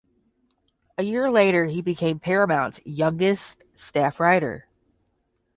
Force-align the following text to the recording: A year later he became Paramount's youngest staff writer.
A 0.97 1.03
year 1.03 1.29
later 1.29 1.65
he 1.65 1.79
became 1.79 2.17
Paramount's 2.19 2.79
youngest 2.85 3.61
staff 3.75 4.19
writer. 4.19 4.65